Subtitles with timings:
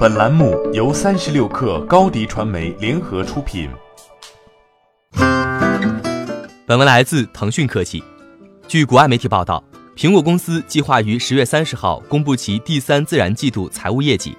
[0.00, 3.68] 本栏目由三十六氪高低传媒联合出品。
[6.64, 8.02] 本文来自腾讯科技。
[8.66, 9.62] 据国外媒体报道，
[9.94, 14.34] 苹果公司计划于十月三十号公布其第三自然季度财务业绩。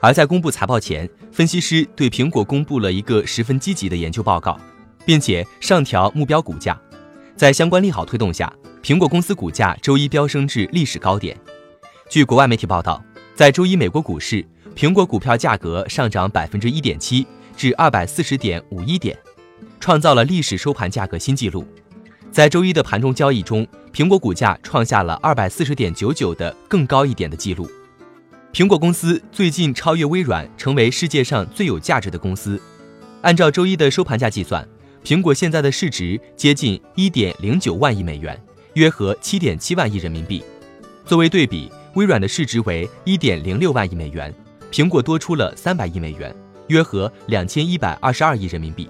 [0.00, 4.58] 而在公布财报前，分析师对苹果公布了一个十分积极的研究报告，
[5.04, 6.80] 并且上调目标股价。
[7.36, 8.50] 在相关利好推动下，
[8.82, 11.38] 苹果公司股价周一飙升至历史高点。
[12.08, 13.04] 据国外媒体报道，
[13.34, 14.42] 在周一美国股市。
[14.74, 17.26] 苹果股票价格上涨百分之一点七，
[17.56, 19.16] 至二百四十点五一点，
[19.78, 21.64] 创造了历史收盘价格新纪录。
[22.30, 27.70] 在周一的盘中交易中，苹果股价创下了二百四十点九九的更高一点的记录。
[28.52, 32.60] 苹果公司最近超越微软，成为世界上最有价值的公司。
[33.20, 34.66] 按照周一的收盘价计算，
[35.04, 38.38] 苹果现在的市值接近一点零九万亿美元，
[38.74, 40.42] 约合七点七万亿人民币。
[41.04, 44.34] 作为对比，微软的市值为一点零六万亿美元。
[44.72, 46.34] 苹果多出了三百亿美元，
[46.68, 48.88] 约合两千一百二十二亿人民币。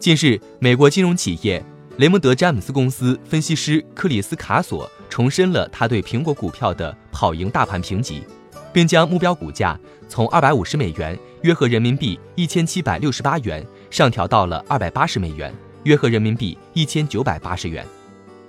[0.00, 1.64] 近日，美国金融企业
[1.98, 8.24] 雷蒙德詹姆斯公司分析师克里斯卡索重申了他对苹果股票的跑赢大盘评级，
[8.72, 17.86] 并将目标股价从二百五十美元（约合人民币一千七百六十八元）上调到了二百八十美元（约合人民币一千九百八十元）。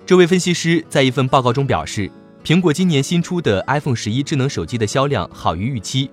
[0.08, 2.10] 这位分析师在一份报告中表示。
[2.46, 6.08] 苹果今年新出的 iPhone 十一智能手机的销量好于预期。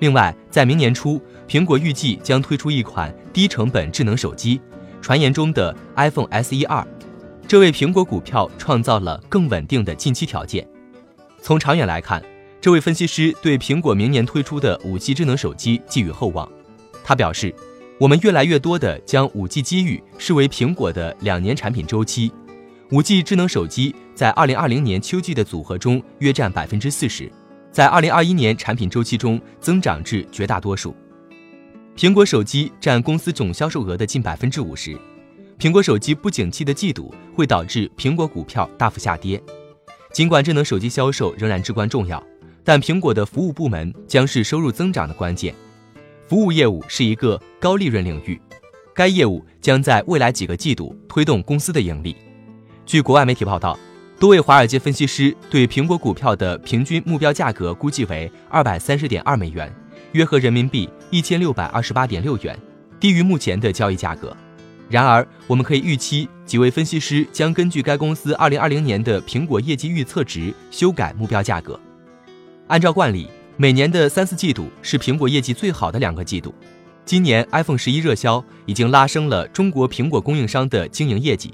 [0.00, 4.60] 另外，在明年初，苹果预计将推出一款低成本智能手机，
[5.00, 6.86] 传言中的 iPhone SE 二，
[7.46, 10.68] 这为苹果股票创造了更稳定的近期条件。
[11.40, 12.22] 从长远来看，
[12.60, 16.46] 这位分析师对苹果明年推出的 5G 智能手机寄予厚望。
[17.02, 17.54] 他表示
[17.98, 22.30] ：“我们越来越多地将 5G 机遇视为苹果的两年产品周期。
[22.90, 27.30] 5G 智能手机。”在二零二零年秋季的组合中约占百分之四十，
[27.70, 30.92] 在二零二一年产品周期中增长至绝大多数。
[31.96, 34.98] 苹果手机占公司总销售额的近百分之五十。
[35.56, 39.40] 苹果手机不景气的季度会导致苹果股票大幅下跌。
[40.12, 42.20] 尽管智能手机销售仍然至关重要，
[42.64, 45.54] 但苹果的服务部门将是收入增长的关键。
[46.26, 48.40] 服务业务是一个高利润领域，
[48.92, 52.16] 该业务将在未来几个季度推动公司的盈利。
[52.88, 53.78] 据国外媒体报道。
[54.18, 59.70] 多位华尔街分析师对苹果股票的平均目标价格估计为二百三十点二美元，
[60.12, 62.58] 约合人民币一千六百二十八点六元，
[62.98, 64.34] 低于目前的交易价格。
[64.88, 71.78] 然而，我们可以预期几位分析师将根据该公司二零二零年的苹果业绩预测值修改目标价格。
[72.68, 73.28] 按照惯例，
[73.58, 76.54] 每年的三四季度是苹果业绩最好的两个季度。
[77.04, 81.52] 今年 iPhone 十一热销已经拉升了中国苹果供应商的经营业绩。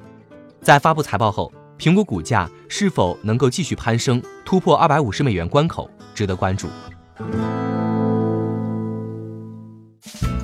[0.64, 1.52] 在发布财报后。
[1.76, 6.68] 苹果股价是否能够继续攀升，突破二百五十美元关口，值得关注。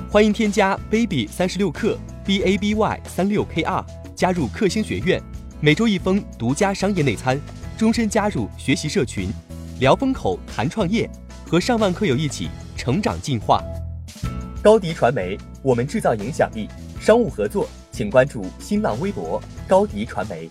[0.09, 3.83] 欢迎添加 baby 三十六克 b a b y 三六 k r
[4.13, 5.19] 加入克星学院，
[5.61, 7.39] 每周一封独家商业内参，
[7.77, 9.31] 终身加入学习社群，
[9.79, 11.09] 聊风口谈创业，
[11.47, 13.63] 和上万课友一起成长进化。
[14.61, 16.67] 高迪传媒，我们制造影响力。
[16.99, 17.67] 商务合作，
[18.01, 20.49] 请关注新浪微博高迪传媒。